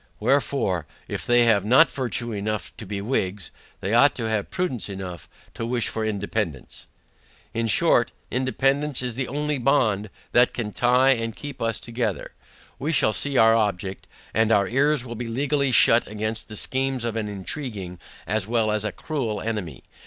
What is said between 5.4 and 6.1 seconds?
to wish for